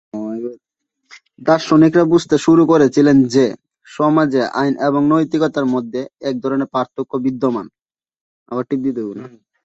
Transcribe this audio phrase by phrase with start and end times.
[1.41, 3.45] দার্শনিকরা বুঝতে শুরু করেছিলেন যে,
[3.87, 7.65] সমাজে আইন এবং নৈতিকতার মধ্যে এক ধরনের পার্থক্য বিদ্যমান।